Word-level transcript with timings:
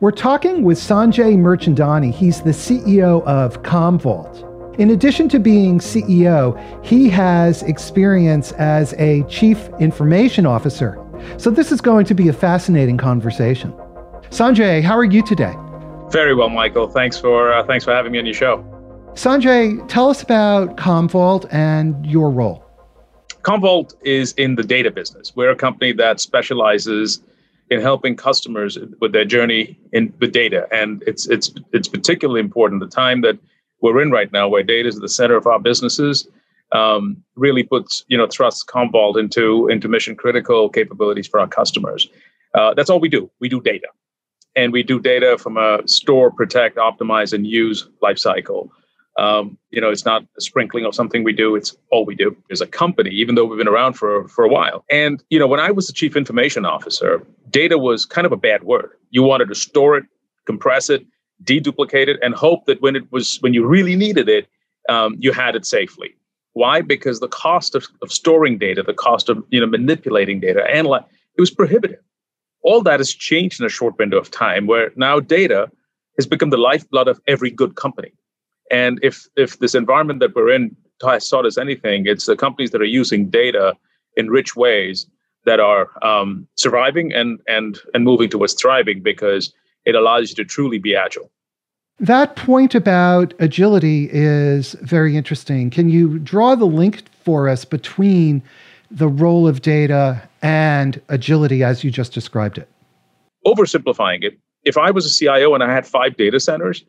We're 0.00 0.12
talking 0.12 0.62
with 0.62 0.78
Sanjay 0.78 1.36
Mirchandani. 1.36 2.10
He's 2.10 2.40
the 2.40 2.52
CEO 2.52 3.22
of 3.24 3.62
Commvault. 3.62 4.78
In 4.78 4.88
addition 4.88 5.28
to 5.28 5.38
being 5.38 5.78
CEO, 5.78 6.56
he 6.82 7.10
has 7.10 7.62
experience 7.64 8.52
as 8.52 8.94
a 8.94 9.24
chief 9.24 9.68
information 9.78 10.46
officer. 10.46 10.98
So 11.36 11.50
this 11.50 11.70
is 11.70 11.82
going 11.82 12.06
to 12.06 12.14
be 12.14 12.28
a 12.28 12.32
fascinating 12.32 12.96
conversation. 12.96 13.74
Sanjay, 14.30 14.82
how 14.82 14.96
are 14.96 15.04
you 15.04 15.22
today? 15.22 15.54
Very 16.10 16.34
well, 16.34 16.48
Michael. 16.48 16.88
Thanks 16.88 17.18
for 17.18 17.52
uh, 17.52 17.62
thanks 17.64 17.84
for 17.84 17.92
having 17.92 18.12
me 18.12 18.20
on 18.20 18.24
your 18.24 18.32
show. 18.32 18.64
Sanjay, 19.12 19.86
tell 19.86 20.08
us 20.08 20.22
about 20.22 20.78
Commvault 20.78 21.46
and 21.52 22.06
your 22.06 22.30
role. 22.30 22.64
Commvault 23.42 23.92
is 24.02 24.32
in 24.38 24.54
the 24.54 24.62
data 24.62 24.90
business. 24.90 25.36
We're 25.36 25.50
a 25.50 25.56
company 25.56 25.92
that 25.92 26.20
specializes 26.20 27.20
in 27.70 27.80
helping 27.80 28.16
customers 28.16 28.76
with 29.00 29.12
their 29.12 29.24
journey 29.24 29.78
in 29.92 30.12
with 30.20 30.32
data, 30.32 30.66
and 30.72 31.02
it's 31.06 31.26
it's 31.28 31.52
it's 31.72 31.88
particularly 31.88 32.40
important 32.40 32.80
the 32.80 32.88
time 32.88 33.20
that 33.22 33.38
we're 33.80 34.02
in 34.02 34.10
right 34.10 34.30
now, 34.32 34.48
where 34.48 34.62
data 34.62 34.88
is 34.88 34.96
at 34.96 35.02
the 35.02 35.08
center 35.08 35.36
of 35.36 35.46
our 35.46 35.58
businesses. 35.58 36.28
Um, 36.72 37.24
really 37.34 37.64
puts 37.64 38.04
you 38.08 38.16
know 38.16 38.28
thrusts 38.28 38.64
Commvault 38.64 39.18
into 39.18 39.68
into 39.68 39.88
mission 39.88 40.14
critical 40.14 40.68
capabilities 40.68 41.26
for 41.26 41.40
our 41.40 41.48
customers. 41.48 42.08
Uh, 42.54 42.74
that's 42.74 42.90
all 42.90 43.00
we 43.00 43.08
do. 43.08 43.30
We 43.40 43.48
do 43.48 43.60
data, 43.60 43.88
and 44.56 44.72
we 44.72 44.82
do 44.82 45.00
data 45.00 45.36
from 45.38 45.56
a 45.56 45.86
store, 45.86 46.30
protect, 46.30 46.76
optimize, 46.76 47.32
and 47.32 47.46
use 47.46 47.88
lifecycle. 48.02 48.68
Um, 49.18 49.58
you 49.70 49.80
know, 49.80 49.90
it's 49.90 50.04
not 50.04 50.22
a 50.38 50.40
sprinkling 50.40 50.84
of 50.84 50.94
something 50.94 51.24
we 51.24 51.32
do. 51.32 51.56
It's 51.56 51.76
all 51.90 52.06
we 52.06 52.14
do 52.14 52.36
as 52.50 52.60
a 52.60 52.66
company, 52.66 53.10
even 53.10 53.34
though 53.34 53.44
we've 53.44 53.58
been 53.58 53.68
around 53.68 53.94
for, 53.94 54.28
for 54.28 54.44
a 54.44 54.48
while. 54.48 54.84
And, 54.90 55.22
you 55.30 55.38
know, 55.38 55.46
when 55.46 55.60
I 55.60 55.70
was 55.70 55.86
the 55.86 55.92
chief 55.92 56.16
information 56.16 56.64
officer, 56.64 57.26
data 57.50 57.76
was 57.76 58.06
kind 58.06 58.26
of 58.26 58.32
a 58.32 58.36
bad 58.36 58.62
word. 58.62 58.92
You 59.10 59.22
wanted 59.22 59.48
to 59.48 59.54
store 59.54 59.96
it, 59.96 60.04
compress 60.46 60.88
it, 60.88 61.04
deduplicate 61.44 62.08
it, 62.08 62.18
and 62.22 62.34
hope 62.34 62.66
that 62.66 62.80
when 62.80 62.96
it 62.96 63.10
was, 63.10 63.38
when 63.40 63.52
you 63.52 63.66
really 63.66 63.96
needed 63.96 64.28
it, 64.28 64.46
um, 64.88 65.16
you 65.18 65.32
had 65.32 65.56
it 65.56 65.66
safely. 65.66 66.14
Why? 66.52 66.80
Because 66.80 67.20
the 67.20 67.28
cost 67.28 67.74
of, 67.74 67.86
of 68.02 68.12
storing 68.12 68.58
data, 68.58 68.82
the 68.82 68.94
cost 68.94 69.28
of, 69.28 69.42
you 69.50 69.60
know, 69.60 69.66
manipulating 69.66 70.40
data, 70.40 70.64
and 70.72 70.86
it 70.86 71.40
was 71.40 71.50
prohibitive. 71.50 72.00
All 72.62 72.82
that 72.82 73.00
has 73.00 73.12
changed 73.12 73.60
in 73.60 73.66
a 73.66 73.70
short 73.70 73.98
window 73.98 74.18
of 74.18 74.30
time 74.30 74.66
where 74.66 74.92
now 74.96 75.20
data 75.20 75.70
has 76.16 76.26
become 76.26 76.50
the 76.50 76.58
lifeblood 76.58 77.08
of 77.08 77.20
every 77.26 77.50
good 77.50 77.76
company 77.76 78.12
and 78.70 78.98
if 79.02 79.26
if 79.36 79.58
this 79.58 79.74
environment 79.74 80.20
that 80.20 80.34
we're 80.34 80.50
in 80.50 80.76
has 81.02 81.28
taught 81.28 81.46
us 81.46 81.58
anything, 81.58 82.06
it's 82.06 82.26
the 82.26 82.36
companies 82.36 82.70
that 82.70 82.80
are 82.80 82.84
using 82.84 83.28
data 83.28 83.74
in 84.16 84.28
rich 84.28 84.54
ways 84.56 85.06
that 85.46 85.60
are 85.60 85.88
um, 86.02 86.46
surviving 86.56 87.12
and 87.12 87.40
and 87.48 87.78
and 87.94 88.04
moving 88.04 88.28
towards 88.28 88.54
thriving 88.54 89.02
because 89.02 89.52
it 89.84 89.94
allows 89.94 90.30
you 90.30 90.36
to 90.36 90.44
truly 90.44 90.78
be 90.78 90.94
agile. 90.94 91.30
That 91.98 92.36
point 92.36 92.74
about 92.74 93.34
agility 93.40 94.08
is 94.10 94.72
very 94.80 95.16
interesting. 95.16 95.68
Can 95.68 95.90
you 95.90 96.18
draw 96.18 96.54
the 96.54 96.66
link 96.66 97.02
for 97.24 97.48
us 97.48 97.64
between 97.64 98.42
the 98.90 99.08
role 99.08 99.46
of 99.46 99.60
data 99.60 100.26
and 100.42 101.00
agility 101.08 101.62
as 101.62 101.84
you 101.84 101.90
just 101.90 102.12
described 102.12 102.56
it? 102.56 102.68
Oversimplifying 103.46 104.24
it, 104.24 104.38
if 104.64 104.78
I 104.78 104.90
was 104.90 105.06
a 105.06 105.10
CIO 105.10 105.54
and 105.54 105.62
I 105.62 105.72
had 105.72 105.86
five 105.86 106.16
data 106.16 106.40
centers, 106.40 106.84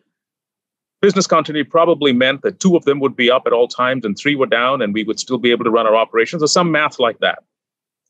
business 1.02 1.28
continuity 1.28 1.68
probably 1.68 2.14
meant 2.14 2.42
that 2.44 2.60
two 2.60 2.76
of 2.76 2.86
them 2.86 3.00
would 3.00 3.16
be 3.16 3.32
up 3.32 3.44
at 3.46 3.54
all 3.54 3.68
times 3.68 4.06
and 4.06 4.18
three 4.18 4.36
were 4.36 4.46
down 4.46 4.82
and 4.82 4.94
we 4.94 5.04
would 5.04 5.20
still 5.20 5.38
be 5.38 5.52
able 5.52 5.64
to 5.64 5.72
run 5.72 5.88
our 5.88 5.96
operations. 5.96 6.44
Or 6.44 6.48
some 6.48 6.72
math 6.72 7.00
like 7.00 7.20
that. 7.20 7.40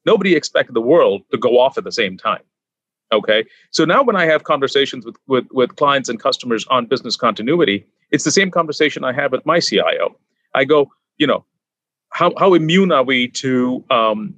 Nobody 0.06 0.36
expected 0.36 0.74
the 0.74 0.82
world 0.82 1.24
to 1.32 1.38
go 1.38 1.60
off 1.60 1.78
at 1.78 1.84
the 1.84 1.92
same 1.92 2.18
time 2.18 2.42
okay? 3.14 3.44
So 3.72 3.84
now 3.84 4.04
when 4.04 4.16
i 4.16 4.26
have 4.26 4.46
conversations 4.46 5.06
with, 5.06 5.18
with, 5.28 5.46
with 5.52 5.76
clients 5.76 6.08
and 6.08 6.18
customers 6.18 6.66
on 6.68 6.86
business 6.86 7.18
continuity 7.18 7.86
it's 8.10 8.24
the 8.24 8.32
same 8.32 8.50
conversation 8.50 9.04
i 9.04 9.12
have 9.12 9.34
with 9.34 9.46
my 9.46 9.60
cio 9.60 10.16
i 10.56 10.64
go 10.64 10.90
you 11.18 11.28
know 11.28 11.44
how, 12.12 12.34
how 12.38 12.54
immune 12.54 12.92
are 12.92 13.04
we 13.04 13.28
to 13.30 13.84
um, 13.90 14.36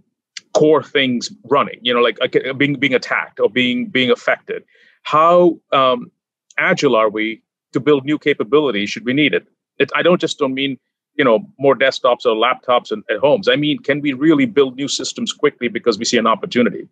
core 0.53 0.83
things 0.83 1.31
running? 1.45 1.79
You 1.81 1.93
know 1.93 2.01
like 2.01 2.17
being 2.57 2.75
being 2.75 2.93
attacked 2.93 3.39
or 3.39 3.49
being 3.49 3.87
being 3.87 4.11
affected. 4.11 4.63
How 5.01 5.59
um, 5.71 6.11
agile 6.57 6.95
are 6.95 7.09
we 7.09 7.41
to 7.73 7.79
build 7.79 8.05
new 8.05 8.17
capabilities 8.17 8.89
should 8.89 9.05
we 9.05 9.13
need 9.13 9.33
it. 9.33 9.47
it 9.79 9.91
I 9.95 10.01
don't 10.01 10.21
just 10.21 10.39
don't 10.39 10.53
mean 10.53 10.77
you 11.15 11.25
know 11.25 11.39
more 11.59 11.75
desktops 11.75 12.25
or 12.25 12.35
laptops 12.35 12.91
and, 12.91 13.03
at 13.09 13.17
homes. 13.17 13.47
I 13.47 13.55
mean, 13.55 13.79
can 13.79 14.01
we 14.01 14.13
really 14.13 14.45
build 14.45 14.75
new 14.75 14.87
systems 14.87 15.31
quickly 15.31 15.67
because 15.67 15.97
we 15.97 16.05
see 16.05 16.17
an 16.17 16.27
opportunity? 16.27 16.87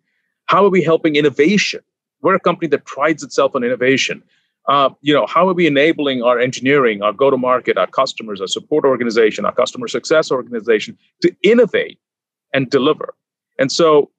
How 0.46 0.64
are 0.64 0.70
we 0.70 0.82
helping 0.82 1.16
innovation? 1.16 1.80
We're 2.20 2.34
a 2.34 2.40
company 2.40 2.68
that 2.68 2.84
prides 2.84 3.22
itself 3.22 3.54
on 3.54 3.64
innovation. 3.64 4.22
Uh, 4.68 4.90
you 5.00 5.12
know, 5.12 5.26
how 5.26 5.48
are 5.48 5.54
we 5.54 5.66
enabling 5.66 6.22
our 6.22 6.38
engineering, 6.38 7.02
our 7.02 7.12
go-to-market, 7.12 7.76
our 7.76 7.88
customers, 7.88 8.40
our 8.40 8.46
support 8.46 8.84
organization, 8.84 9.44
our 9.44 9.52
customer 9.52 9.88
success 9.88 10.30
organization 10.30 10.96
to 11.20 11.34
innovate 11.42 11.98
and 12.54 12.70
deliver? 12.70 13.14
And 13.58 13.72
so, 13.72 14.10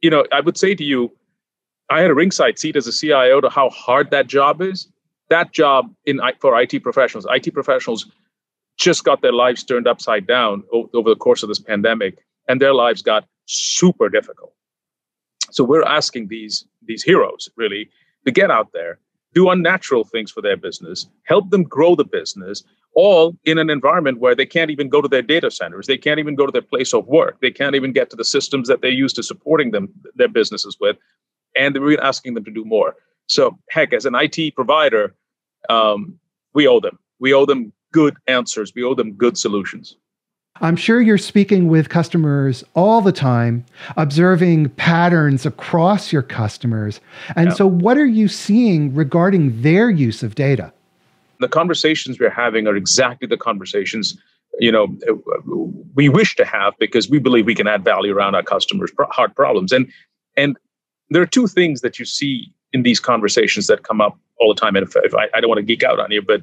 you 0.00 0.08
know, 0.08 0.24
I 0.32 0.40
would 0.40 0.56
say 0.56 0.74
to 0.74 0.84
you, 0.84 1.12
I 1.90 2.00
had 2.00 2.10
a 2.10 2.14
ringside 2.14 2.58
seat 2.58 2.76
as 2.76 2.86
a 2.86 2.92
CIO 2.92 3.40
to 3.42 3.50
how 3.50 3.68
hard 3.70 4.10
that 4.10 4.26
job 4.26 4.62
is 4.62 4.88
that 5.30 5.52
job 5.52 5.90
in 6.04 6.20
for 6.40 6.60
IT 6.60 6.82
professionals, 6.82 7.26
IT 7.30 7.54
professionals 7.54 8.06
just 8.76 9.04
got 9.04 9.22
their 9.22 9.32
lives 9.32 9.64
turned 9.64 9.86
upside 9.86 10.26
down 10.26 10.62
over 10.72 11.10
the 11.10 11.16
course 11.16 11.42
of 11.42 11.48
this 11.48 11.58
pandemic, 11.58 12.18
and 12.48 12.60
their 12.60 12.74
lives 12.74 13.02
got 13.02 13.26
super 13.46 14.08
difficult. 14.08 14.52
So 15.50 15.64
we're 15.64 15.84
asking 15.84 16.28
these 16.28 16.64
these 16.86 17.02
heroes 17.02 17.48
really 17.56 17.90
to 18.26 18.32
get 18.32 18.50
out 18.50 18.68
there, 18.72 18.98
do 19.34 19.50
unnatural 19.50 20.04
things 20.04 20.30
for 20.30 20.42
their 20.42 20.56
business, 20.56 21.08
help 21.24 21.50
them 21.50 21.62
grow 21.62 21.94
the 21.94 22.04
business, 22.04 22.62
all 22.94 23.36
in 23.44 23.58
an 23.58 23.70
environment 23.70 24.18
where 24.18 24.34
they 24.34 24.46
can't 24.46 24.70
even 24.70 24.88
go 24.88 25.00
to 25.00 25.08
their 25.08 25.22
data 25.22 25.50
centers, 25.50 25.86
they 25.86 25.98
can't 25.98 26.18
even 26.18 26.34
go 26.34 26.46
to 26.46 26.52
their 26.52 26.62
place 26.62 26.92
of 26.92 27.06
work, 27.06 27.40
they 27.40 27.50
can't 27.50 27.74
even 27.74 27.92
get 27.92 28.10
to 28.10 28.16
the 28.16 28.24
systems 28.24 28.68
that 28.68 28.80
they're 28.80 28.90
used 28.90 29.16
to 29.16 29.22
supporting 29.22 29.70
them 29.70 29.88
their 30.14 30.28
businesses 30.28 30.76
with, 30.80 30.96
and 31.56 31.78
we're 31.78 32.00
asking 32.00 32.34
them 32.34 32.44
to 32.44 32.50
do 32.50 32.64
more. 32.64 32.96
So, 33.26 33.58
heck, 33.70 33.92
as 33.92 34.06
an 34.06 34.14
IT 34.16 34.56
provider, 34.56 35.14
um, 35.68 36.18
we 36.54 36.66
owe 36.66 36.80
them. 36.80 36.98
We 37.18 37.34
owe 37.34 37.46
them 37.46 37.72
good 37.92 38.16
answers. 38.26 38.72
We 38.74 38.84
owe 38.84 38.94
them 38.94 39.12
good 39.12 39.36
solutions. 39.36 39.96
I'm 40.62 40.76
sure 40.76 41.00
you're 41.00 41.18
speaking 41.18 41.68
with 41.68 41.88
customers 41.88 42.62
all 42.74 43.00
the 43.00 43.12
time, 43.12 43.64
observing 43.96 44.70
patterns 44.70 45.46
across 45.46 46.12
your 46.12 46.22
customers. 46.22 47.00
And 47.34 47.48
yeah. 47.48 47.54
so, 47.54 47.66
what 47.66 47.96
are 47.96 48.06
you 48.06 48.28
seeing 48.28 48.94
regarding 48.94 49.62
their 49.62 49.88
use 49.88 50.22
of 50.22 50.34
data? 50.34 50.72
The 51.38 51.48
conversations 51.48 52.20
we're 52.20 52.28
having 52.28 52.66
are 52.66 52.76
exactly 52.76 53.26
the 53.26 53.38
conversations 53.38 54.18
you 54.58 54.72
know 54.72 54.88
we 55.94 56.08
wish 56.08 56.36
to 56.36 56.44
have 56.44 56.74
because 56.78 57.08
we 57.08 57.18
believe 57.18 57.46
we 57.46 57.54
can 57.54 57.66
add 57.66 57.84
value 57.84 58.14
around 58.14 58.34
our 58.34 58.42
customers' 58.42 58.92
hard 59.10 59.34
problems. 59.34 59.72
And 59.72 59.90
and 60.36 60.56
there 61.08 61.22
are 61.22 61.26
two 61.26 61.46
things 61.46 61.80
that 61.80 61.98
you 61.98 62.04
see 62.04 62.52
in 62.72 62.82
these 62.82 63.00
conversations 63.00 63.66
that 63.66 63.82
come 63.82 64.00
up 64.00 64.18
all 64.40 64.52
the 64.52 64.60
time. 64.60 64.76
And 64.76 64.86
if, 64.86 64.96
if 64.96 65.14
I, 65.14 65.28
I 65.34 65.40
don't 65.40 65.48
want 65.48 65.58
to 65.58 65.64
geek 65.64 65.82
out 65.82 66.00
on 66.00 66.10
you, 66.10 66.22
but 66.22 66.42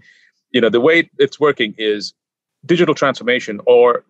you 0.52 0.62
know 0.62 0.70
the 0.70 0.82
way 0.82 1.10
it's 1.18 1.40
working 1.40 1.74
is 1.78 2.14
digital 2.66 2.96
transformation, 2.96 3.60
or 3.66 4.04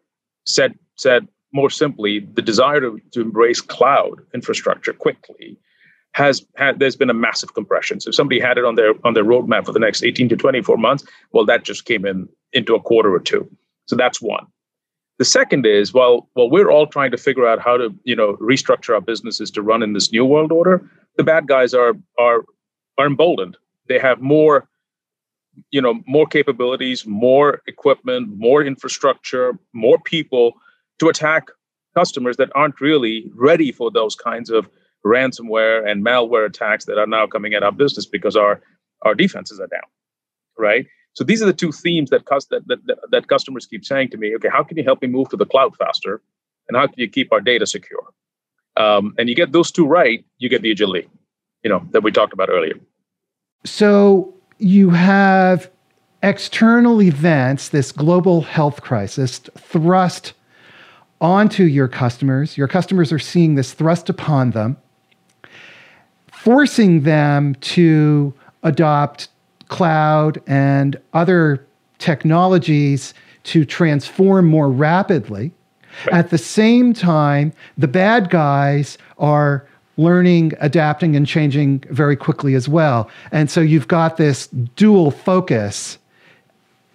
said 0.46 0.78
said 0.96 1.28
more 1.54 1.70
simply, 1.70 2.20
the 2.20 2.42
desire 2.42 2.82
to, 2.82 3.00
to 3.12 3.22
embrace 3.22 3.62
cloud 3.62 4.20
infrastructure 4.34 4.94
quickly 4.94 5.58
has 6.14 6.46
had 6.56 6.80
there's 6.80 6.96
been 6.96 7.10
a 7.10 7.14
massive 7.14 7.54
compression. 7.54 8.00
So 8.00 8.10
if 8.10 8.16
somebody 8.16 8.40
had 8.40 8.58
it 8.58 8.66
on 8.66 8.76
their 8.76 8.94
on 9.04 9.14
their 9.14 9.24
roadmap 9.24 9.66
for 9.66 9.72
the 9.72 9.80
next 9.80 10.04
18 10.04 10.30
to 10.30 10.36
24 10.36 10.78
months, 10.78 11.06
well, 11.32 11.46
that 11.46 11.64
just 11.64 11.86
came 11.86 12.06
in 12.06 12.28
into 12.54 12.76
a 12.76 12.82
quarter 12.82 13.14
or 13.14 13.20
two. 13.20 13.50
So 13.88 13.96
that's 13.96 14.22
one. 14.22 14.46
The 15.20 15.26
second 15.26 15.66
is 15.66 15.94
well, 15.94 16.30
well, 16.36 16.50
we're 16.50 16.70
all 16.70 16.88
trying 16.88 17.12
to 17.12 17.18
figure 17.18 17.48
out 17.48 17.60
how 17.60 17.78
to 17.78 17.94
you 18.04 18.16
know 18.16 18.36
restructure 18.38 18.94
our 18.94 19.02
businesses 19.02 19.52
to 19.52 19.62
run 19.62 19.84
in 19.84 19.94
this 19.94 20.12
new 20.12 20.26
world 20.26 20.52
order. 20.52 20.90
The 21.18 21.24
bad 21.24 21.48
guys 21.48 21.74
are 21.74 21.94
are 22.20 22.46
are 22.98 23.06
emboldened 23.06 23.58
they 23.88 24.00
have 24.00 24.22
more 24.22 24.68
you 25.72 25.82
know 25.82 26.02
more 26.06 26.28
capabilities 26.28 27.06
more 27.06 27.62
equipment 27.68 28.38
more 28.38 28.64
infrastructure 28.64 29.58
more 29.74 29.98
people 30.00 30.54
to 31.00 31.10
attack 31.10 31.48
customers 31.96 32.38
that 32.38 32.50
aren't 32.56 32.80
really 32.80 33.30
ready 33.34 33.72
for 33.72 33.90
those 33.92 34.16
kinds 34.16 34.50
of 34.50 34.70
ransomware 35.06 35.88
and 35.90 36.06
malware 36.06 36.46
attacks 36.46 36.86
that 36.86 36.98
are 36.98 37.08
now 37.08 37.26
coming 37.26 37.54
at 37.54 37.64
our 37.64 37.72
business 37.72 38.06
because 38.06 38.36
our 38.36 38.62
our 39.04 39.16
defenses 39.16 39.60
are 39.60 39.68
down 39.68 39.90
right? 40.60 40.88
So 41.14 41.24
these 41.24 41.42
are 41.42 41.46
the 41.46 41.54
two 41.54 41.72
themes 41.72 42.10
that, 42.12 42.26
that, 42.28 42.68
that, 42.68 42.98
that 43.12 43.28
customers 43.28 43.66
keep 43.66 43.86
saying 43.86 44.10
to 44.10 44.18
me 44.18 44.36
okay 44.36 44.50
how 44.52 44.64
can 44.64 44.78
you 44.78 44.84
help 44.84 45.02
me 45.02 45.08
move 45.08 45.30
to 45.30 45.38
the 45.38 45.46
cloud 45.46 45.76
faster? 45.76 46.22
And 46.68 46.78
how 46.78 46.86
can 46.88 46.96
you 46.98 47.10
keep 47.10 47.32
our 47.32 47.40
data 47.40 47.66
secure? 47.66 48.06
Um, 48.76 49.16
and 49.18 49.30
you 49.30 49.36
get 49.36 49.54
those 49.54 49.72
two 49.72 49.88
right 49.88 50.24
you 50.38 50.50
get 50.50 50.62
the 50.62 50.72
agility 50.72 51.10
you 51.64 51.70
know 51.70 51.88
that 51.92 52.04
we 52.04 52.12
talked 52.12 52.34
about 52.34 52.50
earlier 52.50 52.76
so 53.68 54.34
you 54.58 54.90
have 54.90 55.70
external 56.24 57.02
events, 57.02 57.70
this 57.70 57.92
global 57.92 58.42
health 58.42 58.82
crisis, 58.82 59.40
thrust 59.58 60.34
onto 61.22 61.64
your 61.64 61.88
customers. 61.88 62.58
Your 62.58 62.68
customers 62.68 63.12
are 63.12 63.20
seeing 63.20 63.56
this 63.56 63.74
thrust 63.74 64.10
upon 64.10 64.52
them, 64.52 64.78
forcing 66.32 67.04
them 67.04 67.56
to 67.56 68.34
adopt 68.64 69.30
cloud 69.68 70.42
and 70.48 71.00
other 71.14 71.66
technologies 72.00 73.14
to 73.44 73.66
transform 73.66 74.46
more 74.46 74.70
rapidly. 74.70 75.52
Right. 76.06 76.16
At 76.16 76.30
the 76.30 76.38
same 76.38 76.94
time, 76.94 77.54
the 77.78 77.88
bad 77.88 78.30
guys 78.30 78.98
are 79.18 79.68
learning, 79.98 80.54
adapting, 80.60 81.16
and 81.16 81.28
changing 81.28 81.84
very 81.90 82.16
quickly 82.16 82.56
as 82.56 82.70
well. 82.70 83.10
And 83.32 83.50
so 83.50 83.62
you've 83.62 83.88
got 83.88 84.18
this 84.18 84.48
dual 84.48 85.12
focus 85.12 85.98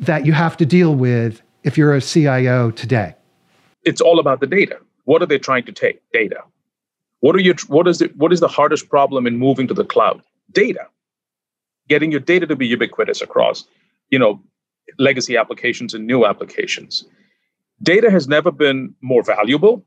that 0.01 0.25
you 0.25 0.33
have 0.33 0.57
to 0.57 0.67
deal 0.67 0.95
with 0.95 1.43
if 1.65 1.77
you're 1.77 1.95
a 1.95 2.01
CIO 2.01 2.71
today. 2.71 3.15
It's 3.85 4.01
all 4.01 4.19
about 4.19 4.41
the 4.41 4.47
data. 4.47 4.79
What 5.05 5.23
are 5.23 5.27
they 5.27 5.39
trying 5.39 5.65
to 5.65 5.73
take? 5.73 6.01
Data. 6.13 6.43
What 7.21 7.37
are 7.37 7.41
you 7.41 7.55
what 7.69 7.87
is 7.87 8.01
it 8.01 8.17
what 8.17 8.33
is 8.33 8.41
the 8.41 8.49
hardest 8.49 8.89
problem 8.89 9.27
in 9.27 9.39
moving 9.39 9.69
to 9.69 9.75
the 9.75 9.85
cloud? 9.85 10.23
Data. 10.51 10.87
Getting 11.89 12.11
your 12.11 12.21
data 12.21 12.47
to 12.47 12.57
be 12.57 12.67
ubiquitous 12.67 13.21
across, 13.23 13.65
you 14.11 14.19
know, 14.19 14.41
legacy 14.99 15.37
applications 15.37 15.95
and 15.95 16.07
new 16.07 16.25
applications. 16.25 17.05
Data 17.83 18.11
has 18.11 18.29
never 18.29 18.51
been 18.51 18.95
more 19.01 19.23
valuable 19.23 19.85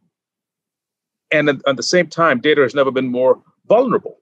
and 1.31 1.49
at, 1.49 1.57
at 1.67 1.75
the 1.77 1.83
same 1.83 2.07
time, 2.07 2.39
data 2.39 2.61
has 2.61 2.75
never 2.75 2.91
been 2.91 3.07
more 3.07 3.41
vulnerable 3.67 4.17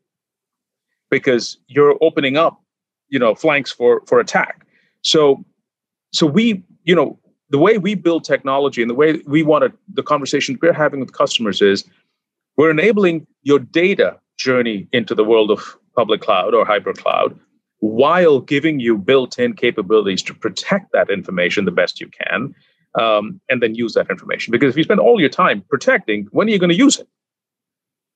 because 1.09 1.57
you're 1.67 1.97
opening 2.01 2.37
up, 2.37 2.61
you 3.09 3.19
know, 3.19 3.35
flanks 3.35 3.71
for 3.71 4.01
for 4.07 4.19
attack. 4.19 4.65
So, 5.01 5.43
so 6.11 6.25
we, 6.25 6.63
you 6.83 6.95
know, 6.95 7.19
the 7.49 7.59
way 7.59 7.77
we 7.77 7.95
build 7.95 8.23
technology 8.23 8.81
and 8.81 8.89
the 8.89 8.95
way 8.95 9.21
we 9.25 9.43
want 9.43 9.63
to, 9.63 9.77
the 9.93 10.03
conversations 10.03 10.57
we're 10.61 10.73
having 10.73 10.99
with 10.99 11.13
customers 11.13 11.61
is 11.61 11.85
we're 12.57 12.71
enabling 12.71 13.27
your 13.43 13.59
data 13.59 14.19
journey 14.37 14.87
into 14.91 15.13
the 15.13 15.23
world 15.23 15.51
of 15.51 15.77
public 15.95 16.21
cloud 16.21 16.53
or 16.53 16.65
hybrid 16.65 16.97
cloud 16.97 17.37
while 17.79 18.39
giving 18.39 18.79
you 18.79 18.97
built-in 18.97 19.53
capabilities 19.53 20.23
to 20.23 20.33
protect 20.33 20.91
that 20.93 21.09
information 21.09 21.65
the 21.65 21.71
best 21.71 21.99
you 21.99 22.07
can 22.07 22.55
um, 22.99 23.39
and 23.49 23.61
then 23.61 23.75
use 23.75 23.93
that 23.93 24.09
information. 24.09 24.51
Because 24.51 24.71
if 24.71 24.77
you 24.77 24.83
spend 24.83 24.99
all 24.99 25.19
your 25.19 25.29
time 25.29 25.63
protecting, 25.69 26.27
when 26.31 26.47
are 26.47 26.51
you 26.51 26.59
going 26.59 26.69
to 26.69 26.75
use 26.75 26.99
it? 26.99 27.07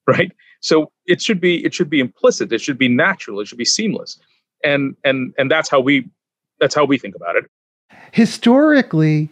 Right. 0.07 0.31
So 0.61 0.91
it 1.05 1.21
should 1.21 1.41
be 1.41 1.63
it 1.65 1.73
should 1.73 1.89
be 1.89 1.99
implicit. 1.99 2.51
It 2.51 2.61
should 2.61 2.77
be 2.77 2.87
natural. 2.87 3.39
It 3.39 3.47
should 3.47 3.57
be 3.57 3.65
seamless. 3.65 4.17
And 4.63 4.95
and 5.03 5.33
and 5.37 5.51
that's 5.51 5.69
how 5.69 5.79
we 5.79 6.09
that's 6.59 6.73
how 6.73 6.85
we 6.85 6.97
think 6.97 7.15
about 7.15 7.35
it. 7.35 7.45
Historically, 8.11 9.29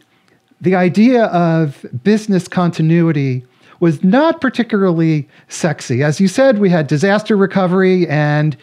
the 0.60 0.76
idea 0.76 1.26
of 1.26 1.86
business 2.04 2.48
continuity 2.48 3.46
was 3.80 4.04
not 4.04 4.42
particularly 4.42 5.28
sexy. 5.48 6.04
As 6.04 6.20
you 6.20 6.28
said, 6.28 6.60
we 6.60 6.70
had 6.70 6.88
disaster 6.88 7.36
recovery, 7.36 8.08
and 8.08 8.56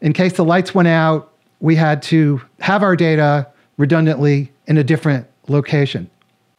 in 0.00 0.12
case 0.12 0.34
the 0.34 0.44
lights 0.44 0.74
went 0.74 0.88
out, 0.88 1.32
we 1.60 1.76
had 1.76 2.02
to 2.04 2.40
have 2.60 2.82
our 2.82 2.96
data 2.96 3.46
redundantly 3.76 4.52
in 4.66 4.76
a 4.76 4.84
different 4.84 5.26
location. 5.48 6.10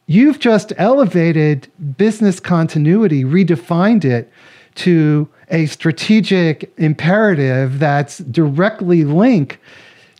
You've 0.06 0.40
just 0.40 0.72
elevated 0.78 1.68
business 1.96 2.40
continuity, 2.40 3.24
redefined 3.24 4.04
it 4.04 4.30
to 4.76 5.28
a 5.50 5.66
strategic 5.66 6.72
imperative 6.78 7.78
that's 7.78 8.18
directly 8.18 9.04
linked 9.04 9.58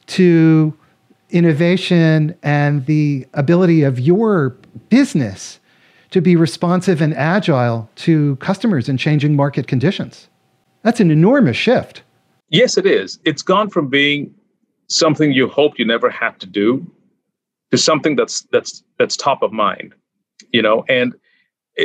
to 0.09 0.77
innovation 1.31 2.37
and 2.43 2.87
the 2.87 3.27
ability 3.35 3.83
of 3.83 3.99
your 3.99 4.51
business 4.91 5.59
to 6.11 6.21
be 6.21 6.37
responsive 6.37 7.01
and 7.01 7.15
agile 7.15 7.89
to 7.97 8.37
customers 8.37 8.89
and 8.89 8.99
changing 8.99 9.35
market 9.35 9.67
conditions. 9.67 10.29
That's 10.83 11.01
an 11.01 11.11
enormous 11.11 11.57
shift. 11.57 12.03
Yes, 12.51 12.77
it 12.77 12.85
is. 12.85 13.19
It's 13.25 13.41
gone 13.41 13.71
from 13.71 13.89
being 13.89 14.35
something 14.89 15.33
you 15.33 15.49
hoped 15.49 15.79
you 15.79 15.87
never 15.87 16.11
had 16.11 16.39
to 16.41 16.47
do 16.47 16.87
to 17.73 17.79
something 17.79 18.15
that's 18.15 18.43
that's 18.53 18.85
that's 18.99 19.17
top 19.17 19.43
of 19.43 19.53
mind 19.53 19.95
you 20.53 20.63
know? 20.63 20.85
And 20.89 21.15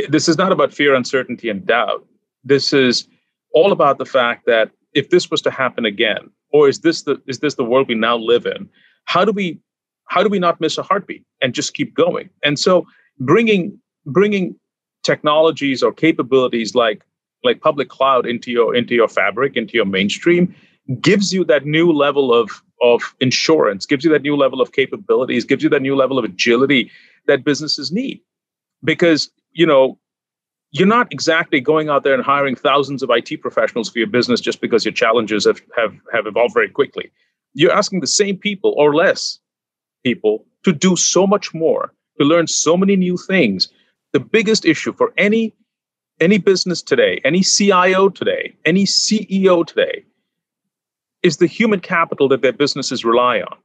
this 0.09 0.27
is 0.27 0.37
not 0.37 0.51
about 0.51 0.73
fear 0.73 0.93
uncertainty 0.93 1.49
and 1.49 1.65
doubt. 1.65 2.05
This 2.43 2.73
is 2.73 3.07
all 3.53 3.71
about 3.71 3.97
the 3.97 4.05
fact 4.05 4.45
that 4.45 4.71
if 4.93 5.09
this 5.09 5.31
was 5.31 5.41
to 5.43 5.51
happen 5.51 5.85
again 5.85 6.29
or 6.51 6.69
is 6.69 6.79
this 6.79 7.03
the 7.03 7.21
is 7.27 7.39
this 7.39 7.55
the 7.55 7.63
world 7.63 7.87
we 7.87 7.95
now 7.95 8.17
live 8.17 8.45
in? 8.45 8.69
How 9.05 9.25
do 9.25 9.31
we 9.31 9.59
how 10.09 10.23
do 10.23 10.29
we 10.29 10.39
not 10.39 10.61
miss 10.61 10.77
a 10.77 10.83
heartbeat 10.83 11.25
and 11.41 11.53
just 11.53 11.73
keep 11.73 11.93
going? 11.93 12.29
And 12.43 12.59
so 12.59 12.85
bringing 13.19 13.79
bringing 14.05 14.55
technologies 15.03 15.81
or 15.81 15.91
capabilities 15.93 16.75
like 16.75 17.03
like 17.43 17.61
public 17.61 17.89
cloud 17.89 18.25
into 18.25 18.51
your 18.51 18.75
into 18.75 18.93
your 18.93 19.07
fabric 19.07 19.55
into 19.55 19.73
your 19.73 19.85
mainstream 19.85 20.53
gives 21.01 21.33
you 21.33 21.43
that 21.45 21.65
new 21.65 21.91
level 21.91 22.33
of 22.33 22.49
of 22.81 23.15
insurance, 23.19 23.85
gives 23.85 24.03
you 24.03 24.11
that 24.11 24.21
new 24.21 24.35
level 24.35 24.61
of 24.61 24.71
capabilities, 24.71 25.45
gives 25.45 25.63
you 25.63 25.69
that 25.69 25.81
new 25.81 25.95
level 25.95 26.17
of 26.19 26.25
agility 26.25 26.91
that 27.27 27.43
businesses 27.43 27.91
need. 27.91 28.19
Because, 28.83 29.29
you 29.53 29.65
know, 29.65 29.97
you're 30.71 30.87
not 30.87 31.11
exactly 31.11 31.59
going 31.59 31.89
out 31.89 32.03
there 32.03 32.13
and 32.13 32.23
hiring 32.23 32.55
thousands 32.55 33.01
of 33.01 33.09
IT 33.09 33.41
professionals 33.41 33.89
for 33.89 33.99
your 33.99 34.07
business 34.07 34.41
just 34.41 34.61
because 34.61 34.85
your 34.85 34.93
challenges 34.93 35.45
have, 35.45 35.61
have, 35.75 35.95
have 36.13 36.27
evolved 36.27 36.53
very 36.53 36.69
quickly. 36.69 37.09
You're 37.53 37.71
asking 37.71 38.01
the 38.01 38.07
same 38.07 38.37
people 38.37 38.73
or 38.77 38.93
less 38.93 39.39
people 40.03 40.45
to 40.63 40.71
do 40.71 40.95
so 40.95 41.25
much 41.25 41.53
more, 41.53 41.93
to 42.19 42.25
learn 42.25 42.47
so 42.47 42.77
many 42.77 42.95
new 42.95 43.17
things. 43.17 43.69
The 44.13 44.19
biggest 44.19 44.65
issue 44.65 44.93
for 44.93 45.13
any 45.17 45.53
any 46.19 46.39
business 46.39 46.81
today, 46.81 47.21
any 47.23 47.43
CIO 47.43 48.09
today, 48.09 48.55
any 48.65 48.85
CEO 48.85 49.65
today 49.65 50.03
is 51.23 51.37
the 51.37 51.47
human 51.47 51.79
capital 51.79 52.27
that 52.29 52.41
their 52.41 52.53
businesses 52.53 53.03
rely 53.03 53.41
on. 53.41 53.57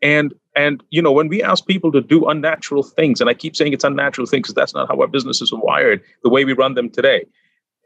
And 0.00 0.34
and 0.56 0.82
you 0.90 1.00
know 1.00 1.12
when 1.12 1.28
we 1.28 1.42
ask 1.42 1.66
people 1.66 1.92
to 1.92 2.00
do 2.00 2.26
unnatural 2.26 2.82
things, 2.82 3.20
and 3.20 3.30
I 3.30 3.34
keep 3.34 3.54
saying 3.54 3.72
it's 3.72 3.84
unnatural 3.84 4.26
things 4.26 4.44
because 4.44 4.54
that's 4.54 4.74
not 4.74 4.88
how 4.88 5.00
our 5.00 5.06
businesses 5.06 5.52
are 5.52 5.60
wired, 5.60 6.02
the 6.22 6.30
way 6.30 6.44
we 6.44 6.52
run 6.52 6.74
them 6.74 6.90
today. 6.90 7.24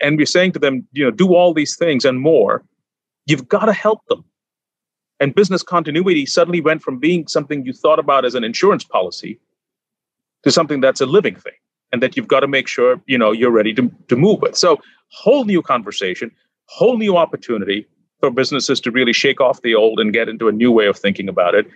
And 0.00 0.16
we're 0.16 0.26
saying 0.26 0.52
to 0.52 0.58
them, 0.58 0.86
you 0.92 1.04
know, 1.04 1.10
do 1.10 1.34
all 1.34 1.54
these 1.54 1.76
things 1.76 2.04
and 2.04 2.20
more. 2.20 2.64
You've 3.26 3.48
got 3.48 3.66
to 3.66 3.72
help 3.72 4.00
them. 4.08 4.24
And 5.20 5.34
business 5.34 5.62
continuity 5.62 6.26
suddenly 6.26 6.60
went 6.60 6.82
from 6.82 6.98
being 6.98 7.26
something 7.26 7.64
you 7.64 7.72
thought 7.72 7.98
about 7.98 8.24
as 8.24 8.34
an 8.34 8.44
insurance 8.44 8.84
policy 8.84 9.40
to 10.44 10.50
something 10.50 10.80
that's 10.80 11.00
a 11.00 11.06
living 11.06 11.34
thing 11.34 11.54
and 11.92 12.02
that 12.02 12.16
you've 12.16 12.28
got 12.28 12.40
to 12.40 12.48
make 12.48 12.68
sure 12.68 13.00
you 13.06 13.18
know 13.18 13.32
you're 13.32 13.50
ready 13.50 13.74
to, 13.74 13.90
to 14.08 14.16
move 14.16 14.40
with 14.40 14.56
so 14.56 14.78
whole 15.08 15.44
new 15.44 15.62
conversation 15.62 16.30
whole 16.66 16.98
new 16.98 17.16
opportunity 17.16 17.86
for 18.20 18.30
businesses 18.30 18.80
to 18.80 18.90
really 18.90 19.12
shake 19.12 19.40
off 19.40 19.62
the 19.62 19.74
old 19.74 20.00
and 20.00 20.12
get 20.12 20.28
into 20.28 20.48
a 20.48 20.52
new 20.52 20.72
way 20.72 20.86
of 20.86 20.98
thinking 20.98 21.28
about 21.28 21.54
it. 21.54 21.66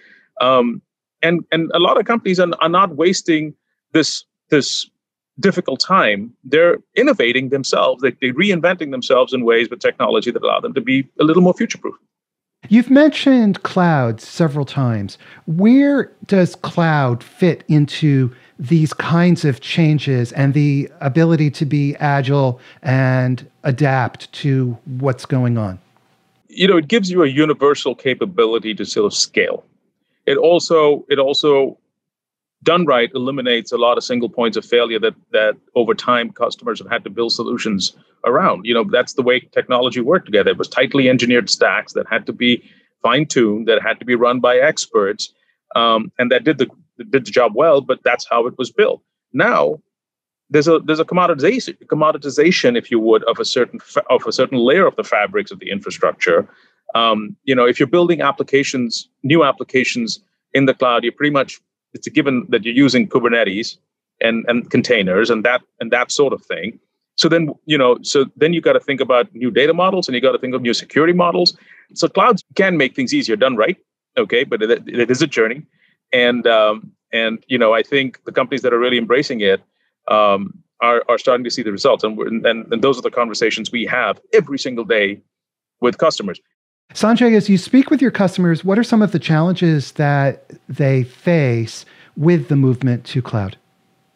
Um, 0.40 0.82
and 1.22 1.44
and 1.52 1.70
a 1.74 1.78
lot 1.78 1.98
of 1.98 2.06
companies 2.06 2.40
are, 2.40 2.48
are 2.60 2.68
not 2.68 2.96
wasting 2.96 3.54
this 3.92 4.24
this 4.48 4.88
difficult 5.38 5.80
time. 5.80 6.32
They're 6.44 6.78
innovating 6.96 7.48
themselves. 7.48 8.02
They, 8.02 8.12
they're 8.20 8.34
reinventing 8.34 8.90
themselves 8.90 9.32
in 9.32 9.44
ways 9.44 9.70
with 9.70 9.80
technology 9.80 10.30
that 10.30 10.42
allow 10.42 10.60
them 10.60 10.74
to 10.74 10.80
be 10.80 11.08
a 11.18 11.24
little 11.24 11.42
more 11.42 11.54
future 11.54 11.78
proof. 11.78 11.94
You've 12.68 12.90
mentioned 12.90 13.62
cloud 13.62 14.20
several 14.20 14.66
times. 14.66 15.16
Where 15.46 16.12
does 16.26 16.54
cloud 16.56 17.24
fit 17.24 17.64
into 17.68 18.34
these 18.58 18.92
kinds 18.92 19.46
of 19.46 19.60
changes 19.60 20.30
and 20.32 20.52
the 20.52 20.90
ability 21.00 21.50
to 21.52 21.64
be 21.64 21.96
agile 21.96 22.60
and 22.82 23.50
adapt 23.64 24.30
to 24.34 24.76
what's 24.84 25.24
going 25.24 25.56
on? 25.56 25.78
You 26.50 26.66
know, 26.68 26.76
it 26.76 26.88
gives 26.88 27.10
you 27.10 27.22
a 27.22 27.28
universal 27.28 27.94
capability 27.94 28.74
to 28.74 28.84
sort 28.84 29.06
of 29.06 29.14
scale. 29.14 29.64
It 30.26 30.36
also, 30.36 31.06
it 31.08 31.18
also, 31.18 31.78
done 32.62 32.84
right, 32.84 33.10
eliminates 33.14 33.72
a 33.72 33.78
lot 33.78 33.96
of 33.96 34.04
single 34.04 34.28
points 34.28 34.56
of 34.56 34.64
failure 34.64 34.98
that 34.98 35.14
that 35.32 35.54
over 35.74 35.94
time 35.94 36.30
customers 36.30 36.78
have 36.78 36.90
had 36.90 37.04
to 37.04 37.10
build 37.10 37.32
solutions 37.32 37.96
around. 38.26 38.66
You 38.66 38.74
know, 38.74 38.84
that's 38.84 39.14
the 39.14 39.22
way 39.22 39.40
technology 39.40 40.00
worked 40.00 40.26
together. 40.26 40.50
It 40.50 40.58
was 40.58 40.68
tightly 40.68 41.08
engineered 41.08 41.48
stacks 41.48 41.94
that 41.94 42.06
had 42.10 42.26
to 42.26 42.32
be 42.32 42.62
fine 43.02 43.26
tuned, 43.26 43.66
that 43.68 43.82
had 43.82 43.98
to 44.00 44.04
be 44.04 44.14
run 44.14 44.40
by 44.40 44.58
experts, 44.58 45.32
um, 45.74 46.12
and 46.18 46.30
that 46.30 46.44
did 46.44 46.58
the 46.58 46.68
did 46.98 47.24
the 47.24 47.30
job 47.30 47.52
well. 47.54 47.80
But 47.80 48.00
that's 48.04 48.26
how 48.28 48.46
it 48.46 48.58
was 48.58 48.70
built. 48.70 49.02
Now 49.32 49.80
there's 50.50 50.68
a 50.68 50.80
there's 50.80 51.00
a 51.00 51.04
commoditization 51.04 51.76
commoditization 51.86 52.76
if 52.76 52.90
you 52.90 52.98
would 52.98 53.24
of 53.24 53.38
a 53.38 53.44
certain 53.44 53.78
fa- 53.80 54.04
of 54.10 54.26
a 54.26 54.32
certain 54.32 54.58
layer 54.58 54.86
of 54.86 54.96
the 54.96 55.04
fabrics 55.04 55.50
of 55.50 55.58
the 55.60 55.70
infrastructure. 55.70 56.48
Um, 56.94 57.36
you 57.44 57.54
know 57.54 57.66
if 57.66 57.78
you're 57.78 57.86
building 57.86 58.20
applications 58.20 59.08
new 59.22 59.44
applications 59.44 60.20
in 60.52 60.66
the 60.66 60.74
cloud 60.74 61.04
you're 61.04 61.12
pretty 61.12 61.32
much 61.32 61.60
it's 61.94 62.06
a 62.06 62.10
given 62.10 62.46
that 62.48 62.64
you're 62.64 62.74
using 62.74 63.08
kubernetes 63.08 63.76
and 64.20 64.44
and 64.48 64.70
containers 64.70 65.30
and 65.30 65.44
that 65.44 65.62
and 65.80 65.90
that 65.92 66.10
sort 66.10 66.32
of 66.32 66.44
thing. 66.44 66.78
So 67.16 67.28
then 67.28 67.54
you 67.66 67.78
know 67.78 67.98
so 68.02 68.26
then 68.36 68.52
you 68.52 68.60
got 68.60 68.72
to 68.74 68.80
think 68.80 69.00
about 69.00 69.32
new 69.34 69.50
data 69.50 69.72
models 69.72 70.08
and 70.08 70.14
you 70.14 70.20
got 70.20 70.32
to 70.32 70.38
think 70.38 70.54
of 70.54 70.62
new 70.62 70.74
security 70.74 71.12
models. 71.12 71.56
So 71.94 72.08
clouds 72.08 72.44
can 72.56 72.76
make 72.76 72.94
things 72.94 73.14
easier 73.14 73.36
done 73.36 73.56
right 73.56 73.76
okay 74.18 74.44
but 74.44 74.62
it, 74.62 74.88
it 74.88 75.10
is 75.10 75.22
a 75.22 75.26
journey. 75.26 75.62
And 76.12 76.44
um, 76.48 76.92
and 77.12 77.44
you 77.48 77.58
know 77.58 77.72
i 77.72 77.82
think 77.82 78.22
the 78.24 78.32
companies 78.32 78.62
that 78.62 78.72
are 78.72 78.78
really 78.78 78.98
embracing 78.98 79.40
it 79.40 79.60
um, 80.08 80.54
are, 80.80 81.02
are 81.08 81.18
starting 81.18 81.44
to 81.44 81.50
see 81.50 81.62
the 81.62 81.72
results. 81.72 82.04
And, 82.04 82.18
and, 82.46 82.72
and 82.72 82.82
those 82.82 82.98
are 82.98 83.02
the 83.02 83.10
conversations 83.10 83.70
we 83.70 83.86
have 83.86 84.20
every 84.32 84.58
single 84.58 84.84
day 84.84 85.20
with 85.80 85.98
customers. 85.98 86.40
Sanjay, 86.94 87.36
as 87.36 87.48
you 87.48 87.56
speak 87.56 87.90
with 87.90 88.02
your 88.02 88.10
customers, 88.10 88.64
what 88.64 88.78
are 88.78 88.84
some 88.84 89.00
of 89.02 89.12
the 89.12 89.18
challenges 89.18 89.92
that 89.92 90.50
they 90.68 91.04
face 91.04 91.84
with 92.16 92.48
the 92.48 92.56
movement 92.56 93.04
to 93.04 93.22
cloud? 93.22 93.56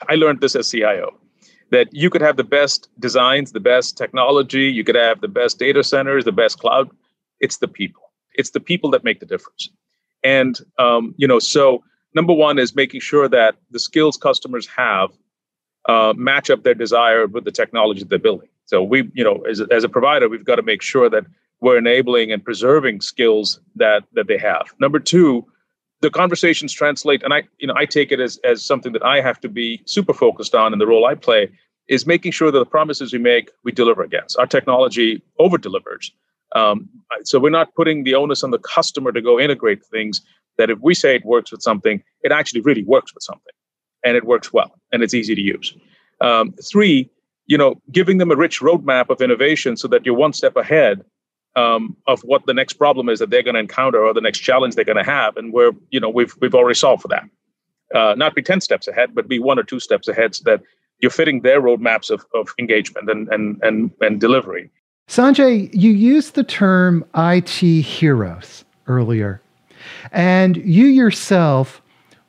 I 0.09 0.17
learned 0.17 0.41
this 0.41 0.57
as 0.57 0.71
CIO 0.71 1.17
that 1.71 1.89
you 1.93 2.11
could 2.11 2.21
have 2.21 2.37
the 2.37 2.45
best 2.45 2.89
designs, 2.99 3.53
the 3.53 3.61
best 3.61 3.97
technology, 3.97 4.71
you 4.71 4.85
could 4.85 4.95
have 4.95 5.21
the 5.21 5.29
best 5.29 5.59
data 5.59 5.83
centers, 5.83 6.25
the 6.25 6.33
best 6.33 6.59
cloud. 6.59 6.91
It's 7.41 7.59
the 7.59 7.69
people. 7.69 8.03
It's 8.35 8.51
the 8.51 8.61
people 8.61 8.91
that 8.91 9.03
make 9.03 9.21
the 9.21 9.27
difference. 9.27 9.71
And 10.23 10.59
um, 10.79 11.15
you 11.17 11.27
know, 11.27 11.39
so 11.39 11.83
number 12.15 12.33
one 12.33 12.59
is 12.59 12.75
making 12.75 13.01
sure 13.01 13.29
that 13.29 13.57
the 13.71 13.79
skills 13.79 14.17
customers 14.17 14.67
have 14.69 15.11
uh, 15.89 16.15
match 16.17 16.51
up 16.51 16.63
their 16.63 16.75
desire 16.75 17.27
with 17.27 17.45
the 17.45 17.53
technology 17.53 18.05
they're 18.05 18.19
building. 18.19 18.49
So 18.67 18.83
we, 18.83 19.11
you 19.15 19.23
know, 19.23 19.43
as 19.49 19.61
a, 19.61 19.67
as 19.71 19.85
a 19.85 19.89
provider, 19.89 20.29
we've 20.29 20.45
got 20.45 20.57
to 20.57 20.63
make 20.63 20.83
sure 20.83 21.11
that 21.11 21.25
we're 21.61 21.79
enabling 21.79 22.33
and 22.33 22.45
preserving 22.45 23.01
skills 23.01 23.61
that 23.77 24.05
that 24.15 24.27
they 24.27 24.39
have. 24.39 24.73
Number 24.81 24.99
two, 24.99 25.47
the 26.01 26.11
conversations 26.11 26.73
translate, 26.73 27.23
and 27.23 27.33
I, 27.33 27.45
you 27.59 27.67
know, 27.67 27.75
I 27.77 27.85
take 27.85 28.13
it 28.13 28.21
as 28.21 28.39
as 28.45 28.65
something 28.65 28.93
that 28.93 29.05
I 29.05 29.21
have 29.21 29.41
to 29.41 29.49
be 29.49 29.83
super 29.87 30.15
focused 30.15 30.55
on 30.55 30.73
in 30.73 30.79
the 30.79 30.87
role 30.87 31.07
I 31.07 31.15
play 31.15 31.51
is 31.89 32.07
making 32.07 32.33
sure 32.33 32.51
that 32.51 32.59
the 32.59 32.65
promises 32.65 33.13
we 33.13 33.19
make 33.19 33.51
we 33.63 33.73
deliver 33.73 34.03
against. 34.03 34.39
Our 34.39 34.47
technology 34.47 35.23
over 35.39 35.59
delivers. 35.59 36.13
Um, 36.55 36.89
so 37.25 37.39
we're 37.39 37.51
not 37.51 37.75
putting 37.75 38.05
the 38.05 38.15
onus 38.15 38.43
on 38.45 38.51
the 38.51 38.59
customer 38.59 39.13
to 39.13 39.21
go 39.21 39.39
integrate 39.41 39.85
things. 39.85 40.23
That 40.57 40.71
if 40.71 40.79
we 40.81 40.95
say 40.95 41.17
it 41.17 41.25
works 41.25 41.51
with 41.51 41.63
something, 41.63 42.03
it 42.23 42.31
actually 42.33 42.61
really 42.61 42.85
works 42.85 43.13
with 43.13 43.25
something 43.25 43.53
and 44.05 44.17
it 44.17 44.25
works 44.25 44.53
well 44.53 44.79
and 44.93 45.03
it's 45.03 45.15
easy 45.15 45.35
to 45.35 45.41
use. 45.41 45.77
Um, 46.21 46.55
three, 46.63 47.11
you 47.47 47.59
know, 47.59 47.81
giving 47.93 48.19
them 48.19 48.31
a 48.31 48.37
rich 48.37 48.61
roadmap 48.61 49.11
of 49.11 49.21
innovation 49.21 49.77
so 49.77 49.89
that 49.89 50.07
you're 50.07 50.15
one 50.15 50.33
step 50.33 50.57
ahead 50.57 51.05
um, 51.57 51.97
of 52.07 52.21
what 52.23 52.47
the 52.47 52.55
next 52.55 52.75
problem 52.75 53.09
is 53.09 53.19
that 53.19 53.31
they're 53.31 53.43
going 53.43 53.55
to 53.55 53.61
encounter 53.61 54.05
or 54.05 54.13
the 54.15 54.21
next 54.21 54.41
challenge 54.41 54.75
they're 54.75 54.85
going 54.85 54.97
to 54.97 55.05
have, 55.05 55.37
and 55.37 55.53
we're 55.53 55.73
you 55.91 56.01
know 56.01 56.09
we've 56.09 56.35
we've 56.41 56.55
already 56.55 56.75
solved 56.75 57.03
for 57.03 57.09
that. 57.09 57.25
Uh, 57.95 58.15
not 58.17 58.35
be 58.35 58.43
ten 58.43 58.61
steps 58.61 58.89
ahead, 58.89 59.15
but 59.15 59.29
be 59.29 59.39
one 59.39 59.59
or 59.59 59.63
two 59.63 59.79
steps 59.79 60.09
ahead, 60.09 60.35
so 60.35 60.43
that 60.45 60.63
you're 61.01 61.11
fitting 61.11 61.43
their 61.43 61.61
roadmaps 61.61 62.11
of, 62.11 62.25
of 62.35 62.49
engagement 62.59 63.09
and 63.09 63.29
and 63.29 63.61
and 63.63 63.91
and 64.01 64.21
delivery. 64.21 64.71
Sanjay, 65.09 65.71
you 65.73 65.93
used 65.93 66.35
the 66.35 66.45
term 66.45 67.05
IT 67.15 67.61
heroes 67.61 68.65
earlier, 68.87 69.41
and 70.13 70.57
you 70.57 70.87
yourself 70.87 71.83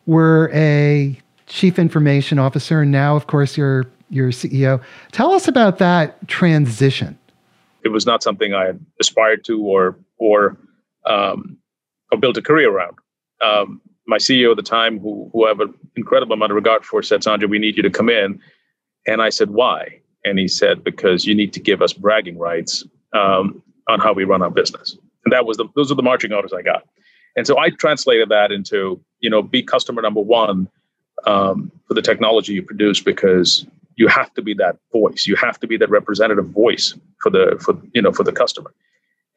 were 0.05 0.51
a 0.53 1.19
chief 1.55 1.79
information 1.79 2.37
officer, 2.37 2.81
and 2.81 2.91
now, 2.91 3.15
of 3.15 3.27
course, 3.27 3.57
you're 3.57 3.85
you're 4.09 4.31
CEO. 4.31 4.81
Tell 5.11 5.31
us 5.31 5.47
about 5.47 5.79
that 5.79 6.27
transition. 6.27 7.17
It 7.83 7.89
was 7.89 8.05
not 8.05 8.21
something 8.21 8.53
I 8.53 8.73
aspired 8.99 9.45
to 9.45 9.61
or 9.63 9.97
or 10.17 10.57
um, 11.05 11.57
or 12.11 12.17
built 12.19 12.37
a 12.37 12.41
career 12.41 12.69
around. 12.69 12.97
Um, 13.41 13.81
my 14.05 14.17
CEO 14.17 14.51
at 14.51 14.57
the 14.57 14.63
time, 14.63 14.99
who 14.99 15.29
who 15.31 15.45
I 15.45 15.49
have 15.49 15.61
an 15.61 15.73
incredible 15.95 16.33
amount 16.33 16.51
of 16.51 16.55
regard 16.55 16.85
for, 16.85 17.01
said, 17.01 17.21
"Sanjay, 17.21 17.49
we 17.49 17.57
need 17.57 17.77
you 17.77 17.83
to 17.83 17.89
come 17.89 18.09
in," 18.09 18.39
and 19.07 19.21
I 19.21 19.29
said, 19.29 19.51
"Why?" 19.51 20.01
And 20.25 20.37
he 20.37 20.49
said, 20.49 20.83
"Because 20.83 21.25
you 21.25 21.33
need 21.33 21.53
to 21.53 21.61
give 21.61 21.81
us 21.81 21.93
bragging 21.93 22.37
rights 22.37 22.83
um, 23.13 23.63
on 23.87 23.99
how 23.99 24.11
we 24.11 24.25
run 24.25 24.41
our 24.41 24.51
business." 24.51 24.97
And 25.23 25.31
that 25.31 25.45
was 25.45 25.55
the 25.55 25.65
those 25.75 25.89
are 25.89 25.95
the 25.95 26.03
marching 26.03 26.33
orders 26.33 26.51
I 26.51 26.61
got. 26.61 26.83
And 27.37 27.47
so 27.47 27.57
I 27.57 27.69
translated 27.69 28.27
that 28.29 28.51
into 28.51 29.01
you 29.21 29.29
know 29.29 29.41
be 29.41 29.63
customer 29.63 30.01
number 30.01 30.21
one 30.21 30.67
um, 31.25 31.71
for 31.87 31.93
the 31.93 32.01
technology 32.01 32.53
you 32.53 32.63
produce 32.63 33.01
because 33.01 33.65
you 33.95 34.07
have 34.07 34.33
to 34.33 34.41
be 34.41 34.53
that 34.55 34.77
voice. 34.91 35.25
You 35.25 35.35
have 35.37 35.59
to 35.61 35.67
be 35.67 35.77
that 35.77 35.89
representative 35.89 36.47
voice 36.47 36.93
for 37.21 37.29
the 37.29 37.57
for 37.63 37.79
you 37.93 38.01
know 38.01 38.11
for 38.11 38.23
the 38.23 38.31
customer. 38.31 38.73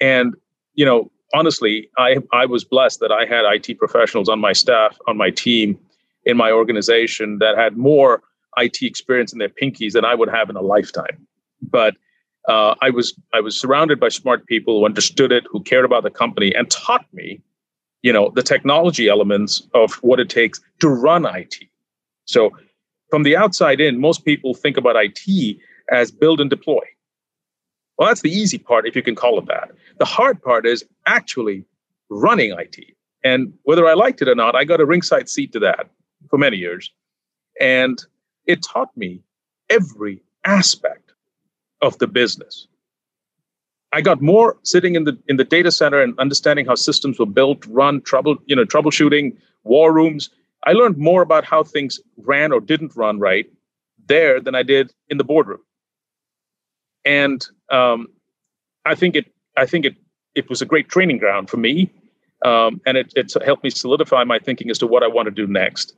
And 0.00 0.34
you 0.78 0.84
know 0.84 1.10
honestly 1.34 1.90
i 1.98 2.16
i 2.32 2.46
was 2.46 2.64
blessed 2.64 3.00
that 3.00 3.12
i 3.12 3.26
had 3.26 3.44
it 3.44 3.76
professionals 3.76 4.28
on 4.28 4.38
my 4.38 4.52
staff 4.52 4.96
on 5.06 5.16
my 5.16 5.28
team 5.28 5.78
in 6.24 6.36
my 6.36 6.50
organization 6.50 7.38
that 7.38 7.56
had 7.56 7.76
more 7.76 8.22
it 8.56 8.86
experience 8.86 9.32
in 9.32 9.38
their 9.38 9.48
pinkies 9.48 9.92
than 9.92 10.04
i 10.04 10.14
would 10.14 10.28
have 10.28 10.48
in 10.48 10.56
a 10.56 10.62
lifetime. 10.62 11.26
But 11.60 11.96
uh, 12.48 12.74
i 12.80 12.90
was 12.90 13.14
i 13.34 13.40
was 13.40 13.60
surrounded 13.60 14.00
by 14.00 14.08
smart 14.08 14.46
people 14.46 14.78
who 14.78 14.86
understood 14.86 15.32
it 15.32 15.44
who 15.50 15.60
cared 15.62 15.84
about 15.84 16.02
the 16.04 16.10
company 16.10 16.54
and 16.54 16.70
taught 16.70 17.04
me 17.12 17.40
you 18.02 18.12
know 18.12 18.30
the 18.34 18.42
technology 18.42 19.08
elements 19.08 19.66
of 19.74 19.94
what 19.96 20.20
it 20.20 20.30
takes 20.30 20.60
to 20.80 20.88
run 20.88 21.26
it 21.26 21.54
so 22.24 22.50
from 23.10 23.22
the 23.22 23.36
outside 23.36 23.80
in 23.80 24.00
most 24.00 24.24
people 24.24 24.54
think 24.54 24.76
about 24.76 24.96
it 24.96 25.58
as 25.90 26.10
build 26.10 26.40
and 26.40 26.50
deploy. 26.50 26.82
Well 27.96 28.08
that's 28.08 28.20
the 28.20 28.30
easy 28.30 28.58
part 28.58 28.86
if 28.86 28.94
you 28.94 29.02
can 29.02 29.14
call 29.14 29.38
it 29.38 29.46
that. 29.46 29.70
The 29.98 30.04
hard 30.04 30.42
part 30.42 30.66
is 30.66 30.84
actually 31.06 31.64
running 32.10 32.52
it 32.58 32.76
and 33.24 33.52
whether 33.64 33.86
i 33.86 33.92
liked 33.92 34.22
it 34.22 34.28
or 34.28 34.34
not 34.34 34.54
i 34.54 34.64
got 34.64 34.80
a 34.80 34.86
ringside 34.86 35.28
seat 35.28 35.52
to 35.52 35.58
that 35.58 35.90
for 36.30 36.38
many 36.38 36.56
years. 36.56 36.90
And 37.60 37.98
it 38.46 38.62
taught 38.62 38.96
me 38.96 39.20
every 39.68 40.22
aspect 40.44 41.12
of 41.82 41.98
the 41.98 42.06
business 42.06 42.68
I 43.92 44.00
got 44.00 44.20
more 44.20 44.56
sitting 44.64 44.94
in 44.94 45.04
the 45.04 45.18
in 45.28 45.36
the 45.36 45.44
data 45.44 45.70
center 45.72 46.02
and 46.02 46.18
understanding 46.18 46.66
how 46.66 46.74
systems 46.74 47.18
were 47.18 47.26
built, 47.26 47.64
run, 47.66 48.02
trouble, 48.02 48.36
you 48.46 48.54
know, 48.54 48.64
troubleshooting, 48.64 49.36
war 49.64 49.92
rooms. 49.92 50.30
I 50.64 50.72
learned 50.72 50.98
more 50.98 51.22
about 51.22 51.44
how 51.44 51.62
things 51.62 51.98
ran 52.18 52.52
or 52.52 52.60
didn't 52.60 52.96
run 52.96 53.18
right 53.18 53.46
there 54.06 54.40
than 54.40 54.54
I 54.54 54.62
did 54.62 54.92
in 55.08 55.18
the 55.18 55.24
boardroom. 55.24 55.60
And 57.04 57.46
um, 57.70 58.08
I 58.84 58.94
think 58.94 59.16
it 59.16 59.32
I 59.56 59.66
think 59.66 59.84
it 59.84 59.96
it 60.34 60.48
was 60.48 60.60
a 60.60 60.66
great 60.66 60.88
training 60.88 61.18
ground 61.18 61.48
for 61.48 61.56
me, 61.56 61.90
um, 62.44 62.80
and 62.86 62.98
it 62.98 63.12
it 63.16 63.32
helped 63.44 63.64
me 63.64 63.70
solidify 63.70 64.24
my 64.24 64.38
thinking 64.38 64.70
as 64.70 64.78
to 64.78 64.86
what 64.86 65.02
I 65.02 65.08
want 65.08 65.26
to 65.26 65.30
do 65.30 65.46
next. 65.46 65.94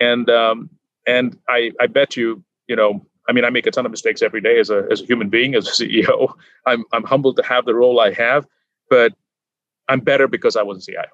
And 0.00 0.30
um, 0.30 0.70
and 1.06 1.38
I 1.48 1.72
I 1.80 1.86
bet 1.88 2.16
you 2.16 2.42
you 2.68 2.76
know 2.76 3.04
I 3.28 3.32
mean, 3.32 3.44
I 3.44 3.50
make 3.50 3.66
a 3.66 3.70
ton 3.70 3.86
of 3.86 3.90
mistakes 3.90 4.22
every 4.22 4.40
day 4.40 4.58
as 4.58 4.70
a 4.70 4.86
as 4.90 5.00
a 5.00 5.06
human 5.06 5.28
being, 5.28 5.54
as 5.54 5.68
a 5.68 5.70
CEO. 5.84 6.34
I'm 6.66 6.84
I'm 6.92 7.04
humbled 7.04 7.36
to 7.36 7.42
have 7.44 7.64
the 7.64 7.74
role 7.74 8.00
I 8.00 8.12
have, 8.12 8.46
but 8.90 9.12
I'm 9.88 10.00
better 10.00 10.28
because 10.28 10.56
I 10.56 10.62
was 10.62 10.78
a 10.78 10.92
CIO. 10.92 11.04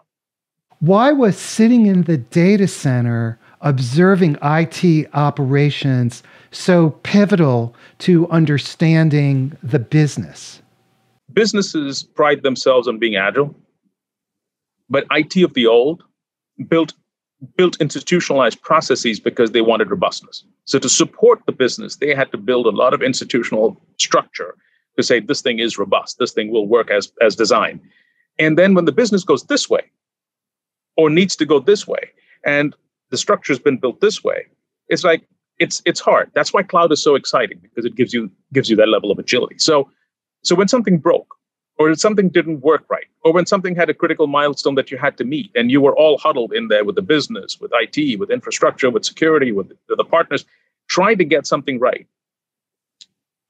Why 0.80 1.12
was 1.12 1.36
sitting 1.36 1.86
in 1.86 2.02
the 2.04 2.16
data 2.16 2.66
center 2.66 3.38
observing 3.60 4.38
IT 4.42 5.08
operations 5.12 6.22
so 6.50 6.90
pivotal 7.02 7.74
to 7.98 8.26
understanding 8.30 9.56
the 9.62 9.78
business? 9.78 10.62
Businesses 11.32 12.02
pride 12.02 12.42
themselves 12.42 12.88
on 12.88 12.98
being 12.98 13.16
agile, 13.16 13.54
but 14.88 15.04
IT 15.10 15.36
of 15.44 15.52
the 15.54 15.66
old 15.66 16.02
built 16.68 16.94
built 17.56 17.80
institutionalized 17.80 18.60
processes 18.62 19.18
because 19.18 19.52
they 19.52 19.60
wanted 19.60 19.90
robustness. 19.90 20.44
So 20.64 20.78
to 20.78 20.88
support 20.88 21.40
the 21.46 21.52
business, 21.52 21.96
they 21.96 22.14
had 22.14 22.30
to 22.32 22.38
build 22.38 22.66
a 22.66 22.70
lot 22.70 22.94
of 22.94 23.02
institutional 23.02 23.80
structure 23.98 24.54
to 24.96 25.02
say 25.02 25.20
this 25.20 25.40
thing 25.40 25.58
is 25.58 25.78
robust, 25.78 26.18
this 26.18 26.32
thing 26.32 26.50
will 26.50 26.66
work 26.66 26.90
as 26.90 27.12
as 27.20 27.36
designed. 27.36 27.80
And 28.38 28.58
then 28.58 28.74
when 28.74 28.84
the 28.84 28.92
business 28.92 29.24
goes 29.24 29.44
this 29.44 29.68
way 29.68 29.82
or 30.96 31.10
needs 31.10 31.36
to 31.36 31.46
go 31.46 31.60
this 31.60 31.86
way 31.86 32.10
and 32.44 32.74
the 33.10 33.16
structure 33.16 33.52
has 33.52 33.58
been 33.58 33.78
built 33.78 34.00
this 34.00 34.22
way, 34.22 34.46
it's 34.88 35.04
like 35.04 35.26
it's 35.58 35.80
it's 35.84 36.00
hard. 36.00 36.30
That's 36.34 36.52
why 36.52 36.62
cloud 36.62 36.92
is 36.92 37.02
so 37.02 37.14
exciting 37.14 37.60
because 37.62 37.84
it 37.84 37.94
gives 37.94 38.12
you 38.12 38.30
gives 38.52 38.68
you 38.68 38.76
that 38.76 38.88
level 38.88 39.10
of 39.10 39.18
agility. 39.18 39.58
So 39.58 39.90
so 40.42 40.54
when 40.54 40.68
something 40.68 40.98
broke, 40.98 41.34
or 41.80 41.94
something 41.94 42.28
didn't 42.28 42.60
work 42.60 42.84
right, 42.90 43.06
or 43.24 43.32
when 43.32 43.46
something 43.46 43.74
had 43.74 43.88
a 43.88 43.94
critical 43.94 44.26
milestone 44.26 44.74
that 44.74 44.90
you 44.90 44.98
had 44.98 45.16
to 45.16 45.24
meet, 45.24 45.50
and 45.54 45.70
you 45.70 45.80
were 45.80 45.96
all 45.96 46.18
huddled 46.18 46.52
in 46.52 46.68
there 46.68 46.84
with 46.84 46.94
the 46.94 47.00
business, 47.00 47.58
with 47.58 47.72
IT, 47.72 48.20
with 48.20 48.30
infrastructure, 48.30 48.90
with 48.90 49.02
security, 49.06 49.50
with 49.50 49.72
the 49.88 50.04
partners, 50.04 50.44
trying 50.88 51.16
to 51.16 51.24
get 51.24 51.46
something 51.46 51.80
right. 51.80 52.06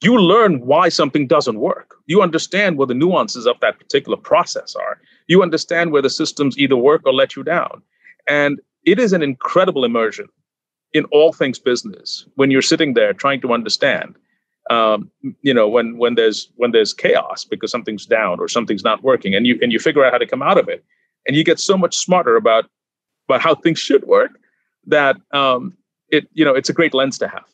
You 0.01 0.17
learn 0.17 0.65
why 0.65 0.91
something 0.91 1.27
doesn't 1.27 1.59
work. 1.59 1.97
You 2.07 2.23
understand 2.23 2.79
what 2.79 2.87
the 2.87 2.95
nuances 2.95 3.49
of 3.49 3.59
that 3.63 3.81
particular 3.81 4.17
process 4.17 4.77
are. 4.77 5.01
You 5.27 5.43
understand 5.43 5.91
where 5.91 6.01
the 6.01 6.09
systems 6.09 6.57
either 6.57 6.77
work 6.77 7.03
or 7.05 7.13
let 7.13 7.35
you 7.35 7.43
down. 7.43 7.83
And 8.29 8.61
it 8.85 9.01
is 9.01 9.13
an 9.13 9.25
incredible 9.25 9.85
immersion 9.85 10.29
in 10.93 11.05
all 11.07 11.33
things 11.33 11.59
business 11.59 12.27
when 12.37 12.53
you're 12.53 12.63
sitting 12.63 12.95
there 12.95 13.13
trying 13.13 13.41
to 13.41 13.53
understand 13.53 14.15
um, 14.71 15.11
you 15.43 15.53
know 15.53 15.69
when 15.69 15.99
when 15.99 16.15
there's 16.15 16.49
when 16.57 16.71
there's 16.71 16.95
chaos 16.95 17.45
because 17.45 17.71
something's 17.71 18.07
down 18.07 18.41
or 18.41 18.49
something's 18.49 18.85
not 18.85 19.03
working 19.03 19.35
and 19.35 19.47
you 19.47 19.59
and 19.61 19.73
you 19.73 19.79
figure 19.79 20.05
out 20.05 20.13
how 20.13 20.19
to 20.19 20.27
come 20.27 20.43
out 20.43 20.59
of 20.59 20.69
it. 20.69 20.85
And 21.27 21.37
you 21.37 21.45
get 21.45 21.61
so 21.61 21.77
much 21.77 21.97
smarter 21.97 22.37
about 22.37 22.65
about 23.29 23.43
how 23.43 23.55
things 23.55 23.79
should 23.79 24.05
work 24.05 24.33
that 24.87 25.17
um, 25.33 25.77
it 26.09 26.27
you 26.33 26.45
know 26.45 26.55
it's 26.55 26.71
a 26.71 26.73
great 26.73 26.95
lens 26.95 27.19
to 27.19 27.29
have. 27.29 27.45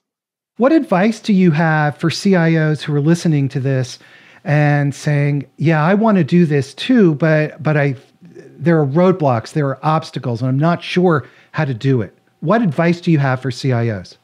What 0.59 0.73
advice 0.73 1.21
do 1.21 1.33
you 1.33 1.51
have 1.51 1.99
for 1.99 2.09
cios 2.11 2.83
who 2.83 2.95
are 2.95 3.01
listening 3.01 3.49
to 3.51 3.61
this 3.61 3.99
and 4.45 4.95
saying 4.95 5.45
yeah 5.57 5.85
i 5.85 5.93
want 5.93 6.17
to 6.17 6.25
do 6.25 6.47
this 6.47 6.73
too 6.73 7.17
but 7.17 7.61
but 7.61 7.77
i 7.77 7.97
there 8.23 8.81
are 8.81 8.87
roadblocks 8.87 9.53
there 9.53 9.67
are 9.67 9.79
obstacles 9.83 10.41
and 10.41 10.49
i'm 10.49 10.59
not 10.59 10.83
sure 10.83 11.27
how 11.53 11.65
to 11.65 11.75
do 11.75 12.03
it. 12.03 12.17
What 12.41 12.61
advice 12.61 13.01
do 13.01 13.11
you 13.11 13.19
have 13.19 13.43
for 13.43 13.51
cios 13.51 14.17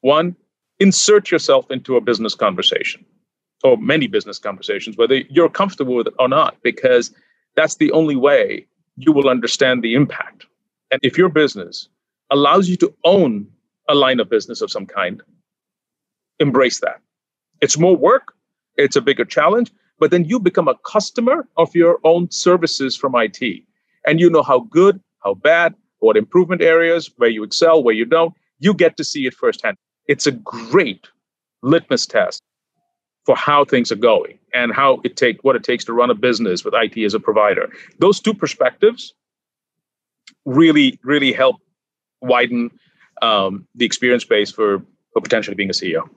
one 0.00 0.34
insert 0.80 1.30
yourself 1.30 1.70
into 1.70 1.96
a 1.96 2.00
business 2.00 2.34
conversation 2.34 3.04
or 3.64 3.76
many 3.78 4.06
business 4.08 4.38
conversations, 4.38 4.96
whether 4.96 5.16
you're 5.30 5.50
comfortable 5.50 5.94
with 5.94 6.08
it 6.08 6.14
or 6.18 6.28
not, 6.28 6.56
because 6.62 7.12
That's 7.56 7.76
the 7.76 7.92
only 7.92 8.16
way 8.16 8.66
you 8.96 9.12
will 9.12 9.28
understand 9.28 9.82
the 9.82 9.94
impact. 9.94 10.46
And 10.90 11.00
if 11.02 11.18
your 11.18 11.28
business 11.28 11.88
allows 12.30 12.68
you 12.68 12.76
to 12.78 12.94
own 13.04 13.46
a 13.88 13.94
line 13.94 14.20
of 14.20 14.30
business 14.30 14.62
of 14.62 14.70
some 14.70 14.86
kind, 14.86 15.22
embrace 16.40 16.80
that. 16.80 17.00
It's 17.60 17.78
more 17.78 17.96
work, 17.96 18.34
it's 18.76 18.96
a 18.96 19.02
bigger 19.02 19.24
challenge, 19.24 19.72
but 19.98 20.10
then 20.10 20.24
you 20.26 20.40
become 20.40 20.68
a 20.68 20.76
customer 20.86 21.48
of 21.56 21.74
your 21.74 22.00
own 22.04 22.30
services 22.30 22.96
from 22.96 23.14
IT. 23.16 23.64
And 24.06 24.20
you 24.20 24.30
know 24.30 24.42
how 24.42 24.60
good, 24.70 25.00
how 25.24 25.34
bad, 25.34 25.74
what 26.00 26.16
improvement 26.16 26.62
areas, 26.62 27.10
where 27.18 27.30
you 27.30 27.44
excel, 27.44 27.82
where 27.82 27.94
you 27.94 28.04
don't. 28.06 28.34
You 28.60 28.74
get 28.74 28.96
to 28.98 29.04
see 29.04 29.26
it 29.26 29.34
firsthand. 29.34 29.76
It's 30.06 30.26
a 30.26 30.32
great 30.32 31.08
litmus 31.62 32.06
test 32.06 32.42
for 33.24 33.36
how 33.36 33.64
things 33.64 33.90
are 33.90 33.96
going 33.96 34.38
and 34.52 34.72
how 34.72 35.00
it 35.02 35.16
take 35.16 35.42
what 35.42 35.56
it 35.56 35.64
takes 35.64 35.84
to 35.84 35.92
run 35.92 36.10
a 36.10 36.14
business 36.14 36.64
with 36.64 36.74
IT 36.74 37.02
as 37.02 37.14
a 37.14 37.20
provider. 37.20 37.70
Those 37.98 38.20
two 38.20 38.34
perspectives 38.34 39.14
really, 40.44 40.98
really 41.02 41.32
help 41.32 41.56
widen 42.20 42.70
um, 43.22 43.66
the 43.74 43.84
experience 43.84 44.24
base 44.24 44.50
for, 44.50 44.80
for 45.12 45.22
potentially 45.22 45.54
being 45.54 45.70
a 45.70 45.72
CEO. 45.72 46.08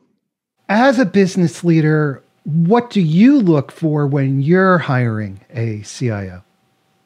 As 0.69 0.99
a 0.99 1.05
business 1.05 1.63
leader, 1.63 2.21
what 2.43 2.89
do 2.89 3.01
you 3.01 3.39
look 3.39 3.71
for 3.71 4.05
when 4.05 4.41
you're 4.41 4.77
hiring 4.77 5.39
a 5.53 5.81
CIO? 5.81 6.43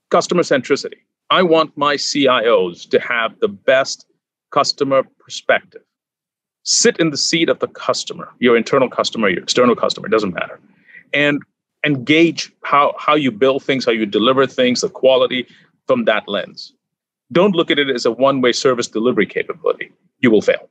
Customer 0.09 0.41
centricity. 0.41 0.97
I 1.29 1.43
want 1.43 1.77
my 1.77 1.95
CIOs 1.95 2.89
to 2.89 2.99
have 2.99 3.39
the 3.39 3.47
best 3.47 4.05
customer 4.51 5.03
perspective 5.19 5.83
sit 6.63 6.97
in 6.97 7.09
the 7.09 7.17
seat 7.17 7.49
of 7.49 7.59
the 7.59 7.67
customer, 7.67 8.29
your 8.39 8.55
internal 8.55 8.89
customer, 8.89 9.29
your 9.29 9.41
external 9.41 9.75
customer, 9.75 10.07
it 10.07 10.11
doesn't 10.11 10.33
matter. 10.33 10.59
And 11.13 11.41
engage 11.85 12.51
how, 12.63 12.93
how 12.99 13.15
you 13.15 13.31
build 13.31 13.63
things, 13.63 13.85
how 13.85 13.91
you 13.91 14.05
deliver 14.05 14.45
things, 14.45 14.81
the 14.81 14.89
quality 14.89 15.47
from 15.87 16.05
that 16.05 16.27
lens. 16.27 16.73
Don't 17.31 17.55
look 17.55 17.71
at 17.71 17.79
it 17.79 17.89
as 17.89 18.05
a 18.05 18.11
one 18.11 18.41
way 18.41 18.51
service 18.51 18.87
delivery 18.87 19.25
capability. 19.25 19.91
You 20.19 20.31
will 20.31 20.41
fail. 20.41 20.69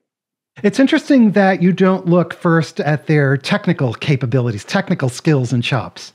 It's 0.63 0.79
interesting 0.79 1.33
that 1.33 1.63
you 1.63 1.73
don't 1.73 2.07
look 2.07 2.35
first 2.35 2.81
at 2.81 3.07
their 3.07 3.37
technical 3.37 3.95
capabilities, 3.95 4.65
technical 4.65 5.09
skills 5.09 5.53
and 5.53 5.63
chops. 5.63 6.13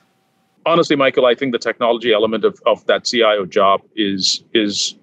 Honestly, 0.65 0.95
Michael, 0.95 1.25
I 1.25 1.35
think 1.35 1.51
the 1.51 1.59
technology 1.59 2.11
element 2.11 2.43
of, 2.43 2.61
of 2.65 2.85
that 2.87 3.05
CIO 3.05 3.45
job 3.45 3.81
is 3.95 4.43
is 4.53 4.95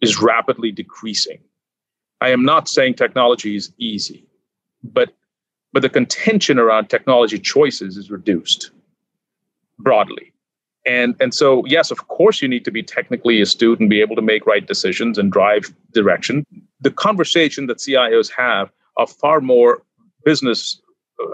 is 0.00 0.20
rapidly 0.20 0.72
decreasing. 0.72 1.38
I 2.20 2.30
am 2.30 2.44
not 2.44 2.68
saying 2.68 2.94
technology 2.94 3.56
is 3.56 3.72
easy, 3.78 4.26
but 4.82 5.12
but 5.72 5.82
the 5.82 5.88
contention 5.88 6.58
around 6.58 6.88
technology 6.88 7.38
choices 7.38 7.96
is 7.96 8.10
reduced 8.10 8.70
broadly. 9.78 10.32
And 10.86 11.14
and 11.20 11.34
so 11.34 11.64
yes, 11.66 11.90
of 11.90 12.08
course 12.08 12.42
you 12.42 12.48
need 12.48 12.64
to 12.64 12.70
be 12.70 12.82
technically 12.82 13.40
astute 13.40 13.80
and 13.80 13.88
be 13.88 14.00
able 14.00 14.16
to 14.16 14.22
make 14.22 14.46
right 14.46 14.66
decisions 14.66 15.18
and 15.18 15.30
drive 15.30 15.72
direction. 15.92 16.44
The 16.80 16.90
conversation 16.90 17.66
that 17.66 17.78
CIOs 17.78 18.30
have 18.36 18.70
are 18.96 19.06
far 19.06 19.40
more 19.40 19.82
business 20.24 20.80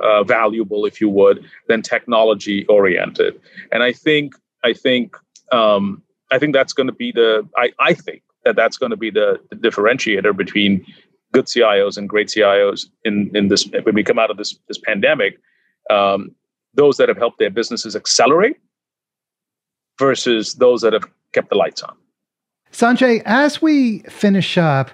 uh, 0.02 0.24
valuable, 0.24 0.84
if 0.84 1.00
you 1.00 1.08
would, 1.08 1.44
than 1.68 1.82
technology 1.82 2.66
oriented. 2.66 3.40
And 3.72 3.82
I 3.82 3.92
think 3.92 4.34
I 4.64 4.72
think 4.72 5.16
um, 5.52 6.02
I 6.32 6.38
think 6.38 6.54
that's 6.54 6.72
going 6.72 6.88
to 6.88 6.92
be 6.92 7.12
the 7.12 7.48
I, 7.56 7.72
I 7.78 7.94
think 7.94 8.22
that 8.46 8.56
that's 8.56 8.78
going 8.78 8.90
to 8.90 8.96
be 8.96 9.10
the, 9.10 9.38
the 9.50 9.56
differentiator 9.56 10.34
between 10.34 10.86
good 11.32 11.46
CIOs 11.46 11.98
and 11.98 12.08
great 12.08 12.28
CIOs 12.28 12.86
in 13.04 13.30
in 13.34 13.48
this 13.48 13.68
when 13.82 13.94
we 13.94 14.02
come 14.02 14.18
out 14.18 14.30
of 14.30 14.38
this 14.38 14.58
this 14.68 14.78
pandemic. 14.78 15.38
Um, 15.90 16.34
those 16.74 16.96
that 16.98 17.08
have 17.08 17.18
helped 17.18 17.38
their 17.38 17.50
businesses 17.50 17.96
accelerate 17.96 18.56
versus 19.98 20.54
those 20.54 20.82
that 20.82 20.92
have 20.92 21.04
kept 21.32 21.48
the 21.50 21.56
lights 21.56 21.82
on. 21.82 21.96
Sanjay, 22.72 23.22
as 23.24 23.62
we 23.62 24.00
finish 24.00 24.58
up, 24.58 24.90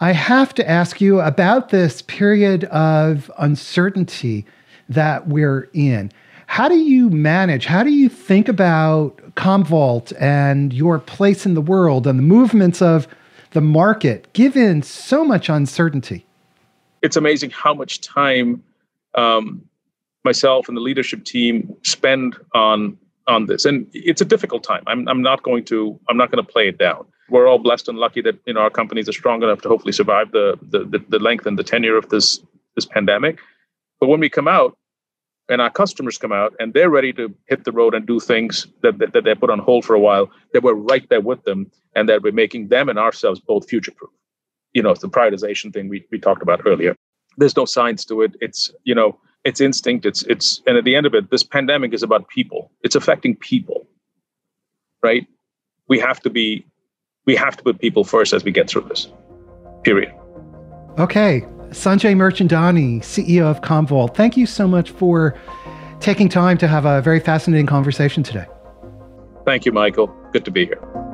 I 0.00 0.12
have 0.12 0.54
to 0.54 0.68
ask 0.68 1.00
you 1.00 1.20
about 1.20 1.68
this 1.68 2.02
period 2.02 2.64
of 2.64 3.30
uncertainty 3.38 4.46
that 4.88 5.28
we're 5.28 5.68
in. 5.74 6.10
How 6.48 6.66
do 6.66 6.78
you 6.78 7.10
manage? 7.10 7.66
How 7.66 7.84
do 7.84 7.90
you 7.90 8.08
think 8.08 8.48
about 8.48 9.16
Commvault 9.36 10.14
and 10.18 10.72
your 10.72 10.98
place 10.98 11.44
in 11.44 11.52
the 11.52 11.60
world 11.60 12.06
and 12.06 12.18
the 12.18 12.22
movements 12.22 12.80
of 12.80 13.06
the 13.50 13.60
market 13.60 14.32
given 14.32 14.82
so 14.82 15.24
much 15.24 15.50
uncertainty? 15.50 16.26
It's 17.02 17.16
amazing 17.16 17.50
how 17.50 17.74
much 17.74 18.00
time 18.00 18.64
um, 19.14 19.62
myself 20.24 20.68
and 20.68 20.76
the 20.76 20.80
leadership 20.80 21.24
team 21.24 21.76
spend 21.82 22.34
on 22.54 22.96
on 23.28 23.44
this, 23.44 23.66
and 23.66 23.86
it's 23.92 24.22
a 24.22 24.24
difficult 24.24 24.64
time. 24.64 24.82
I'm 24.86 25.06
I'm 25.06 25.22
not 25.22 25.42
going 25.42 25.64
to 25.66 26.00
I'm 26.08 26.16
not 26.16 26.30
going 26.32 26.44
to 26.44 26.50
play 26.50 26.66
it 26.66 26.78
down. 26.78 27.04
We're 27.28 27.46
all 27.46 27.58
blessed 27.58 27.88
and 27.88 27.98
lucky 27.98 28.22
that 28.22 28.36
you 28.46 28.54
know 28.54 28.60
our 28.60 28.70
companies 28.70 29.06
are 29.06 29.12
strong 29.12 29.42
enough 29.42 29.60
to 29.62 29.68
hopefully 29.68 29.92
survive 29.92 30.32
the 30.32 30.58
the, 30.62 30.80
the, 30.84 31.04
the 31.10 31.18
length 31.18 31.44
and 31.46 31.58
the 31.58 31.62
tenure 31.62 31.98
of 31.98 32.08
this 32.08 32.40
this 32.74 32.86
pandemic. 32.86 33.38
But 34.00 34.08
when 34.08 34.18
we 34.18 34.30
come 34.30 34.48
out, 34.48 34.78
and 35.48 35.60
our 35.60 35.70
customers 35.70 36.18
come 36.18 36.32
out 36.32 36.54
and 36.60 36.74
they're 36.74 36.90
ready 36.90 37.12
to 37.14 37.34
hit 37.46 37.64
the 37.64 37.72
road 37.72 37.94
and 37.94 38.06
do 38.06 38.20
things 38.20 38.66
that, 38.82 38.98
that, 38.98 39.12
that 39.12 39.24
they 39.24 39.34
put 39.34 39.50
on 39.50 39.58
hold 39.58 39.84
for 39.84 39.94
a 39.94 40.00
while, 40.00 40.30
that 40.52 40.62
we're 40.62 40.74
right 40.74 41.08
there 41.08 41.20
with 41.20 41.42
them 41.44 41.70
and 41.94 42.08
that 42.08 42.22
we're 42.22 42.32
making 42.32 42.68
them 42.68 42.88
and 42.88 42.98
ourselves 42.98 43.40
both 43.40 43.68
future 43.68 43.92
proof. 43.92 44.10
You 44.74 44.82
know, 44.82 44.90
it's 44.90 45.00
the 45.00 45.08
prioritization 45.08 45.72
thing 45.72 45.88
we, 45.88 46.04
we 46.10 46.18
talked 46.18 46.42
about 46.42 46.60
earlier. 46.66 46.94
There's 47.38 47.56
no 47.56 47.64
science 47.64 48.04
to 48.06 48.22
it. 48.22 48.36
It's, 48.40 48.70
you 48.84 48.94
know, 48.94 49.18
it's 49.44 49.60
instinct. 49.60 50.04
It's, 50.04 50.22
it's, 50.24 50.60
and 50.66 50.76
at 50.76 50.84
the 50.84 50.94
end 50.94 51.06
of 51.06 51.14
it, 51.14 51.30
this 51.30 51.42
pandemic 51.42 51.94
is 51.94 52.02
about 52.02 52.28
people. 52.28 52.70
It's 52.82 52.94
affecting 52.94 53.36
people, 53.36 53.88
right? 55.02 55.26
We 55.88 55.98
have 56.00 56.20
to 56.20 56.30
be, 56.30 56.66
we 57.24 57.36
have 57.36 57.56
to 57.56 57.62
put 57.62 57.78
people 57.78 58.04
first 58.04 58.32
as 58.32 58.44
we 58.44 58.50
get 58.50 58.68
through 58.68 58.82
this, 58.82 59.10
period. 59.82 60.12
Okay. 60.98 61.46
Sanjay 61.70 62.14
Mirchandani, 62.14 63.00
CEO 63.00 63.44
of 63.44 63.60
Commvault, 63.60 64.14
thank 64.14 64.36
you 64.36 64.46
so 64.46 64.66
much 64.66 64.90
for 64.90 65.38
taking 66.00 66.28
time 66.28 66.56
to 66.58 66.68
have 66.68 66.84
a 66.86 67.02
very 67.02 67.20
fascinating 67.20 67.66
conversation 67.66 68.22
today. 68.22 68.46
Thank 69.44 69.66
you, 69.66 69.72
Michael. 69.72 70.08
Good 70.32 70.44
to 70.46 70.50
be 70.50 70.66
here. 70.66 71.07